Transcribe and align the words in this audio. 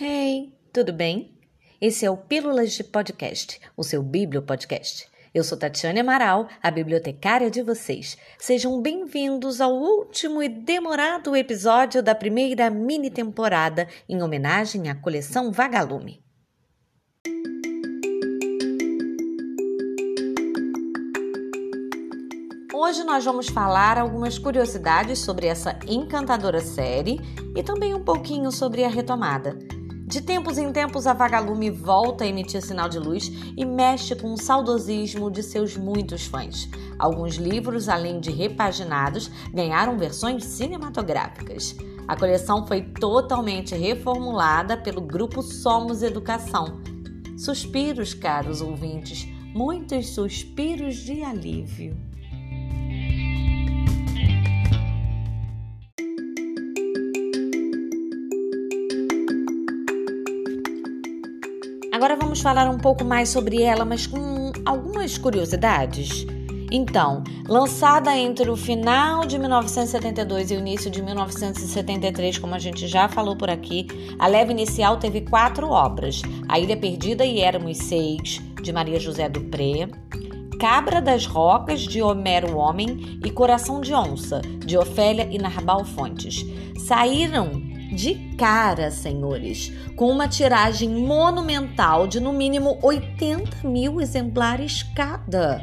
Hey, 0.00 0.54
tudo 0.72 0.90
bem? 0.90 1.38
Esse 1.78 2.06
é 2.06 2.10
o 2.10 2.16
Pílulas 2.16 2.72
de 2.72 2.82
Podcast, 2.82 3.60
o 3.76 3.84
seu 3.84 4.02
Bíblio 4.02 4.40
Podcast. 4.40 5.06
Eu 5.34 5.44
sou 5.44 5.58
Tatiane 5.58 6.00
Amaral, 6.00 6.48
a 6.62 6.70
bibliotecária 6.70 7.50
de 7.50 7.60
vocês. 7.60 8.16
Sejam 8.38 8.80
bem-vindos 8.80 9.60
ao 9.60 9.70
último 9.70 10.42
e 10.42 10.48
demorado 10.48 11.36
episódio 11.36 12.02
da 12.02 12.14
primeira 12.14 12.70
mini 12.70 13.10
temporada 13.10 13.86
em 14.08 14.22
homenagem 14.22 14.88
à 14.88 14.94
coleção 14.94 15.52
Vagalume. 15.52 16.24
Hoje 22.72 23.04
nós 23.04 23.26
vamos 23.26 23.48
falar 23.48 23.98
algumas 23.98 24.38
curiosidades 24.38 25.18
sobre 25.18 25.48
essa 25.48 25.78
encantadora 25.86 26.60
série 26.62 27.20
e 27.54 27.62
também 27.62 27.92
um 27.92 28.02
pouquinho 28.02 28.50
sobre 28.50 28.84
a 28.84 28.88
retomada. 28.88 29.81
De 30.12 30.20
tempos 30.20 30.58
em 30.58 30.70
tempos, 30.70 31.06
a 31.06 31.14
Vagalume 31.14 31.70
volta 31.70 32.22
a 32.22 32.26
emitir 32.26 32.60
sinal 32.60 32.86
de 32.86 32.98
luz 32.98 33.32
e 33.56 33.64
mexe 33.64 34.14
com 34.14 34.34
o 34.34 34.36
saudosismo 34.36 35.30
de 35.30 35.42
seus 35.42 35.74
muitos 35.74 36.26
fãs. 36.26 36.68
Alguns 36.98 37.36
livros, 37.36 37.88
além 37.88 38.20
de 38.20 38.30
repaginados, 38.30 39.30
ganharam 39.54 39.96
versões 39.96 40.44
cinematográficas. 40.44 41.74
A 42.06 42.14
coleção 42.14 42.66
foi 42.66 42.82
totalmente 42.82 43.74
reformulada 43.74 44.76
pelo 44.76 45.00
grupo 45.00 45.40
Somos 45.40 46.02
Educação. 46.02 46.82
Suspiros, 47.38 48.12
caros 48.12 48.60
ouvintes, 48.60 49.26
muitos 49.54 50.10
suspiros 50.10 50.96
de 50.96 51.22
alívio. 51.22 52.11
Agora 62.02 62.16
vamos 62.16 62.40
falar 62.40 62.68
um 62.68 62.78
pouco 62.78 63.04
mais 63.04 63.28
sobre 63.28 63.62
ela, 63.62 63.84
mas 63.84 64.08
com 64.08 64.50
algumas 64.66 65.16
curiosidades. 65.16 66.26
Então, 66.68 67.22
lançada 67.46 68.18
entre 68.18 68.50
o 68.50 68.56
final 68.56 69.24
de 69.24 69.38
1972 69.38 70.50
e 70.50 70.56
o 70.56 70.58
início 70.58 70.90
de 70.90 71.00
1973, 71.00 72.38
como 72.38 72.56
a 72.56 72.58
gente 72.58 72.88
já 72.88 73.08
falou 73.08 73.36
por 73.36 73.48
aqui, 73.48 73.86
a 74.18 74.26
leva 74.26 74.50
inicial 74.50 74.96
teve 74.96 75.20
quatro 75.20 75.68
obras: 75.68 76.22
A 76.48 76.58
Ilha 76.58 76.76
Perdida 76.76 77.24
e 77.24 77.40
Éramos 77.40 77.78
Seis, 77.78 78.40
de 78.60 78.72
Maria 78.72 78.98
José 78.98 79.28
Dupré, 79.28 79.88
Cabra 80.58 81.00
das 81.00 81.24
Rocas, 81.24 81.82
de 81.82 82.02
Homero 82.02 82.56
Homem, 82.56 83.20
e 83.24 83.30
Coração 83.30 83.80
de 83.80 83.94
Onça, 83.94 84.40
de 84.58 84.76
Ofélia 84.76 85.28
e 85.30 85.38
Narbal 85.38 85.84
Fontes. 85.84 86.44
Saíram 86.84 87.62
de 87.92 88.14
cara, 88.36 88.90
senhores, 88.90 89.72
com 89.94 90.10
uma 90.10 90.26
tiragem 90.26 90.88
monumental 90.88 92.06
de 92.06 92.18
no 92.18 92.32
mínimo 92.32 92.78
80 92.82 93.68
mil 93.68 94.00
exemplares 94.00 94.82
cada. 94.82 95.62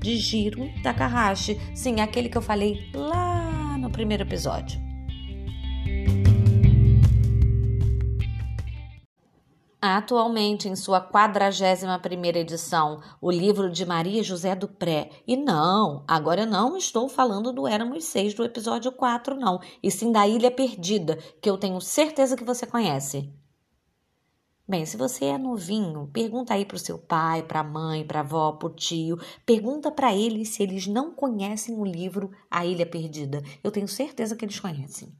De 0.00 0.16
Giro 0.16 0.68
Takahashi, 0.82 1.60
sim, 1.74 2.00
aquele 2.00 2.28
que 2.28 2.36
eu 2.36 2.42
falei 2.42 2.90
lá 2.94 3.76
no 3.78 3.90
primeiro 3.90 4.22
episódio. 4.22 4.83
Atualmente, 9.86 10.66
em 10.66 10.74
sua 10.74 10.98
41ª 10.98 12.36
edição, 12.36 13.02
o 13.20 13.30
livro 13.30 13.70
de 13.70 13.84
Maria 13.84 14.22
José 14.22 14.54
do 14.54 14.66
Pré. 14.66 15.10
E 15.26 15.36
não, 15.36 16.02
agora 16.08 16.46
não 16.46 16.74
estou 16.74 17.06
falando 17.06 17.52
do 17.52 17.68
Éramos 17.68 18.04
Seis 18.04 18.32
do 18.32 18.42
episódio 18.42 18.90
4, 18.90 19.36
não, 19.38 19.60
e 19.82 19.90
sim 19.90 20.10
da 20.10 20.26
Ilha 20.26 20.50
Perdida, 20.50 21.18
que 21.38 21.50
eu 21.50 21.58
tenho 21.58 21.78
certeza 21.82 22.34
que 22.34 22.42
você 22.42 22.66
conhece. 22.66 23.30
Bem, 24.66 24.86
se 24.86 24.96
você 24.96 25.26
é 25.26 25.36
novinho, 25.36 26.08
pergunta 26.10 26.54
aí 26.54 26.64
para 26.64 26.76
o 26.76 26.80
seu 26.80 26.96
pai, 26.96 27.42
para 27.42 27.60
a 27.60 27.62
mãe, 27.62 28.06
para 28.06 28.20
a 28.20 28.22
avó, 28.22 28.52
para 28.52 28.68
o 28.68 28.74
tio. 28.74 29.18
Pergunta 29.44 29.90
para 29.90 30.16
eles 30.16 30.48
se 30.48 30.62
eles 30.62 30.86
não 30.86 31.12
conhecem 31.12 31.78
o 31.78 31.84
livro 31.84 32.30
A 32.50 32.64
Ilha 32.64 32.86
Perdida. 32.86 33.42
Eu 33.62 33.70
tenho 33.70 33.86
certeza 33.86 34.34
que 34.34 34.46
eles 34.46 34.58
conhecem. 34.58 35.14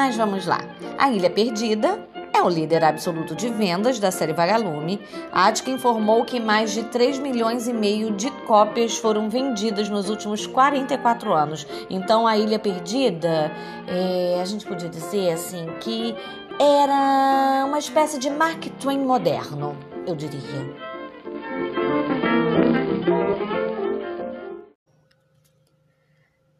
Mas 0.00 0.16
vamos 0.16 0.46
lá. 0.46 0.62
A 0.96 1.10
Ilha 1.10 1.28
Perdida 1.28 2.02
é 2.32 2.40
o 2.40 2.48
líder 2.48 2.82
absoluto 2.82 3.36
de 3.36 3.50
vendas 3.50 3.98
da 3.98 4.10
série 4.10 4.32
Vagalume. 4.32 4.98
A 5.30 5.46
Attica 5.46 5.70
informou 5.70 6.24
que 6.24 6.40
mais 6.40 6.72
de 6.72 6.84
3 6.84 7.18
milhões 7.18 7.68
e 7.68 7.72
meio 7.74 8.10
de 8.10 8.30
cópias 8.46 8.96
foram 8.96 9.28
vendidas 9.28 9.90
nos 9.90 10.08
últimos 10.08 10.46
44 10.46 11.34
anos. 11.34 11.66
Então, 11.90 12.26
a 12.26 12.38
Ilha 12.38 12.58
Perdida, 12.58 13.52
é, 13.86 14.38
a 14.40 14.44
gente 14.46 14.64
podia 14.64 14.88
dizer 14.88 15.32
assim 15.32 15.66
que 15.80 16.16
era 16.58 17.66
uma 17.66 17.78
espécie 17.78 18.18
de 18.18 18.30
Mark 18.30 18.64
Twain 18.80 19.00
moderno, 19.00 19.76
eu 20.06 20.16
diria. 20.16 20.89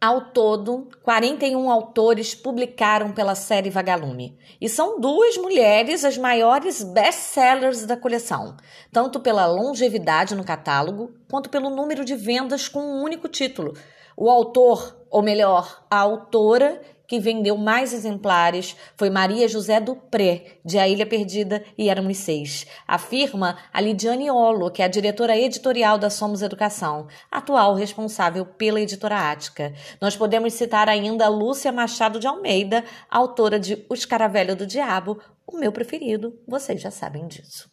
Ao 0.03 0.19
todo, 0.19 0.89
41 1.03 1.69
autores 1.69 2.33
publicaram 2.33 3.11
pela 3.11 3.35
série 3.35 3.69
Vagalume. 3.69 4.35
E 4.59 4.67
são 4.67 4.99
duas 4.99 5.37
mulheres 5.37 6.03
as 6.03 6.17
maiores 6.17 6.81
best-sellers 6.81 7.85
da 7.85 7.95
coleção, 7.95 8.57
tanto 8.91 9.19
pela 9.19 9.45
longevidade 9.45 10.33
no 10.33 10.43
catálogo, 10.43 11.13
quanto 11.29 11.51
pelo 11.51 11.69
número 11.69 12.03
de 12.03 12.15
vendas 12.15 12.67
com 12.67 12.79
um 12.79 13.03
único 13.03 13.27
título. 13.27 13.77
O 14.17 14.27
autor, 14.27 15.05
ou 15.07 15.21
melhor, 15.21 15.85
a 15.87 15.99
autora 15.99 16.81
que 17.11 17.19
vendeu 17.19 17.57
mais 17.57 17.91
exemplares 17.91 18.73
foi 18.95 19.09
Maria 19.09 19.45
José 19.45 19.81
Dupré, 19.81 20.61
de 20.63 20.79
A 20.79 20.87
Ilha 20.87 21.05
Perdida 21.05 21.61
e 21.77 21.89
Éramos 21.89 22.19
Seis. 22.19 22.65
Afirma 22.87 23.57
a 23.73 23.81
Lidiane 23.81 24.31
Olo, 24.31 24.71
que 24.71 24.81
é 24.81 24.85
a 24.85 24.87
diretora 24.87 25.37
editorial 25.37 25.97
da 25.97 26.09
Somos 26.09 26.41
Educação, 26.41 27.09
atual 27.29 27.75
responsável 27.75 28.45
pela 28.45 28.79
editora 28.79 29.29
Ática. 29.29 29.73
Nós 29.99 30.15
podemos 30.15 30.53
citar 30.53 30.87
ainda 30.87 31.27
Lúcia 31.27 31.69
Machado 31.69 32.17
de 32.17 32.27
Almeida, 32.27 32.81
autora 33.09 33.59
de 33.59 33.85
Os 33.89 34.05
Caravelho 34.05 34.55
do 34.55 34.65
Diabo, 34.65 35.19
o 35.45 35.57
meu 35.57 35.73
preferido, 35.73 36.39
vocês 36.47 36.81
já 36.81 36.91
sabem 36.91 37.27
disso. 37.27 37.69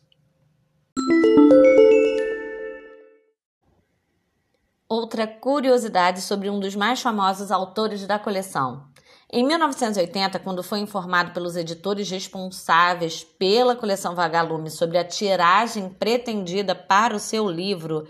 Outra 4.89 5.29
curiosidade 5.29 6.23
sobre 6.23 6.51
um 6.51 6.59
dos 6.59 6.75
mais 6.75 7.01
famosos 7.01 7.53
autores 7.53 8.05
da 8.05 8.19
coleção. 8.19 8.89
Em 9.31 9.45
1980, 9.45 10.39
quando 10.39 10.63
foi 10.63 10.79
informado 10.79 11.33
pelos 11.33 11.55
editores 11.55 12.11
responsáveis 12.11 13.23
pela 13.23 13.77
coleção 13.77 14.15
Vagalume 14.15 14.71
sobre 14.71 14.97
a 14.97 15.05
tiragem 15.05 15.91
pretendida 15.91 16.75
para 16.75 17.15
o 17.15 17.21
seu 17.21 17.47
livro, 17.47 18.09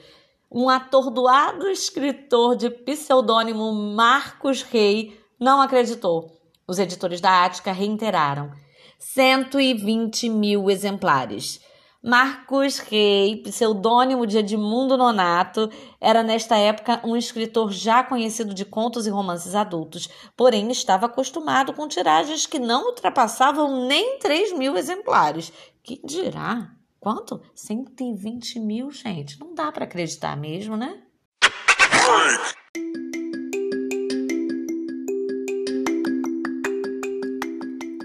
um 0.49 0.69
atordoado 0.69 1.69
escritor 1.69 2.55
de 2.55 2.71
pseudônimo 2.71 3.73
Marcos 3.73 4.63
Rey 4.63 5.21
não 5.41 5.61
acreditou. 5.61 6.39
Os 6.69 6.79
editores 6.79 7.21
da 7.21 7.45
Ática 7.45 7.73
reiteraram: 7.73 8.53
120 9.01 10.29
mil 10.29 10.71
exemplares. 10.71 11.61
Marcos 12.03 12.79
Rey, 12.79 13.43
pseudônimo 13.43 14.25
de 14.25 14.39
Edmundo 14.39 14.97
Nonato, 14.97 15.69
era 16.01 16.23
nesta 16.23 16.57
época 16.57 17.01
um 17.05 17.17
escritor 17.17 17.73
já 17.73 18.05
conhecido 18.05 18.55
de 18.55 18.65
contos 18.65 19.05
e 19.07 19.11
romances 19.11 19.55
adultos, 19.55 20.09
porém 20.37 20.71
estava 20.71 21.07
acostumado 21.07 21.73
com 21.73 21.89
tiragens 21.89 22.47
que 22.47 22.61
não 22.61 22.87
ultrapassavam 22.87 23.87
nem 23.87 24.19
3 24.21 24.57
mil 24.57 24.77
exemplares. 24.77 25.53
Que 25.83 26.01
dirá? 26.05 26.71
Quanto? 27.01 27.41
120 27.55 28.61
mil, 28.61 28.93
gente. 28.93 29.39
Não 29.41 29.53
dá 29.53 29.73
para 29.73 29.85
acreditar 29.85 30.37
mesmo, 30.37 30.77
né? 30.77 31.03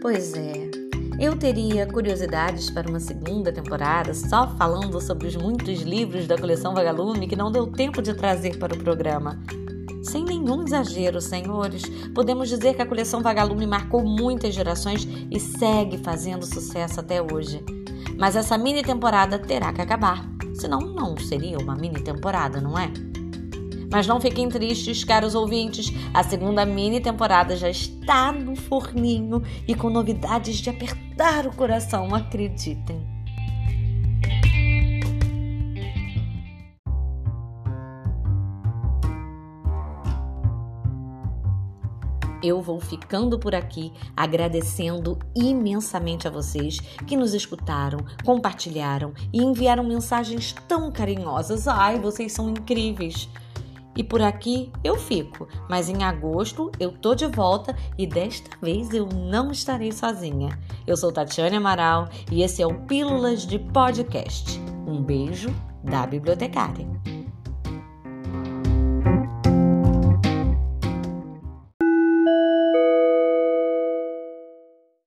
Pois 0.01 0.33
é. 0.33 0.82
Eu 1.19 1.37
teria 1.37 1.85
curiosidades 1.85 2.69
para 2.69 2.89
uma 2.89 2.99
segunda 2.99 3.51
temporada 3.51 4.13
só 4.13 4.47
falando 4.57 4.99
sobre 4.99 5.27
os 5.27 5.35
muitos 5.35 5.81
livros 5.81 6.27
da 6.27 6.37
coleção 6.37 6.73
Vagalume 6.73 7.27
que 7.27 7.35
não 7.35 7.51
deu 7.51 7.67
tempo 7.67 8.01
de 8.01 8.13
trazer 8.13 8.57
para 8.57 8.73
o 8.73 8.79
programa. 8.79 9.39
Sem 10.01 10.25
nenhum 10.25 10.63
exagero, 10.63 11.21
senhores, 11.21 11.83
podemos 12.13 12.49
dizer 12.49 12.75
que 12.75 12.81
a 12.81 12.85
coleção 12.85 13.21
Vagalume 13.21 13.65
marcou 13.65 14.03
muitas 14.03 14.53
gerações 14.53 15.07
e 15.31 15.39
segue 15.39 15.97
fazendo 15.97 16.45
sucesso 16.45 16.99
até 16.99 17.21
hoje. 17.21 17.63
Mas 18.17 18.35
essa 18.35 18.57
mini 18.57 18.83
temporada 18.83 19.39
terá 19.39 19.71
que 19.71 19.81
acabar, 19.81 20.27
senão 20.55 20.79
não 20.79 21.15
seria 21.17 21.57
uma 21.57 21.75
mini 21.75 22.01
temporada, 22.01 22.59
não 22.59 22.77
é? 22.77 22.91
Mas 23.93 24.07
não 24.07 24.19
fiquem 24.19 24.49
tristes, 24.49 25.03
caros 25.03 25.35
ouvintes, 25.35 25.93
a 26.11 26.23
segunda 26.23 26.65
mini 26.65 26.99
temporada 26.99 27.55
já 27.55 27.69
está 27.69 28.31
no 28.31 28.55
forninho 28.55 29.43
e 29.67 29.75
com 29.75 29.87
novidades 29.87 30.57
de 30.57 30.71
apertar 30.71 31.45
o 31.45 31.55
coração, 31.55 32.13
acreditem. 32.15 33.13
eu 42.41 42.61
vou 42.61 42.77
ficando 42.81 43.39
por 43.39 43.55
aqui, 43.55 43.93
agradecendo 44.17 45.17
imensamente 45.33 46.27
a 46.27 46.31
vocês 46.31 46.77
que 47.07 47.15
nos 47.15 47.33
escutaram, 47.33 47.99
compartilharam 48.25 49.13
e 49.31 49.41
enviaram 49.41 49.81
mensagens 49.81 50.53
tão 50.67 50.91
carinhosas. 50.91 51.69
Ai, 51.69 51.97
vocês 52.01 52.33
são 52.33 52.49
incríveis! 52.49 53.29
E 53.95 54.03
por 54.03 54.21
aqui 54.21 54.71
eu 54.83 54.97
fico, 54.97 55.47
mas 55.69 55.89
em 55.89 56.03
agosto 56.03 56.71
eu 56.79 56.91
tô 56.91 57.13
de 57.13 57.27
volta 57.27 57.75
e 57.97 58.07
desta 58.07 58.49
vez 58.61 58.93
eu 58.93 59.07
não 59.07 59.51
estarei 59.51 59.91
sozinha. 59.91 60.57
Eu 60.87 60.97
sou 60.97 61.11
Tatiane 61.11 61.57
Amaral 61.57 62.09
e 62.31 62.41
esse 62.41 62.61
é 62.61 62.67
o 62.67 62.81
Pílulas 62.81 63.45
de 63.45 63.59
Podcast. 63.59 64.59
Um 64.87 65.01
beijo 65.01 65.53
da 65.83 66.07
bibliotecária. 66.07 66.87